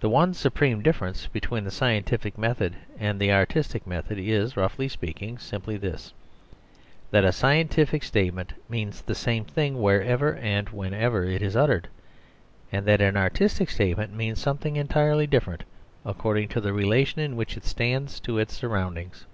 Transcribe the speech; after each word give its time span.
The 0.00 0.10
one 0.10 0.34
supreme 0.34 0.82
difference 0.82 1.28
between 1.28 1.64
the 1.64 1.70
scientific 1.70 2.36
method 2.36 2.76
and 2.98 3.18
the 3.18 3.32
artistic 3.32 3.86
method 3.86 4.18
is, 4.18 4.54
roughly 4.54 4.86
speaking, 4.86 5.38
simply 5.38 5.78
this 5.78 6.12
that 7.10 7.24
a 7.24 7.32
scientific 7.32 8.02
statement 8.02 8.52
means 8.68 9.00
the 9.00 9.14
same 9.14 9.46
thing 9.46 9.80
wherever 9.80 10.34
and 10.36 10.68
whenever 10.68 11.24
it 11.24 11.40
is 11.40 11.56
uttered, 11.56 11.88
and 12.70 12.84
that 12.84 13.00
an 13.00 13.16
artistic 13.16 13.70
statement 13.70 14.12
means 14.12 14.42
something 14.42 14.76
entirely 14.76 15.26
different, 15.26 15.64
according 16.04 16.48
to 16.48 16.60
the 16.60 16.74
relation 16.74 17.18
in 17.22 17.34
which 17.34 17.56
it 17.56 17.64
stands 17.64 18.20
to 18.20 18.36
its 18.36 18.54
surroundings. 18.54 19.24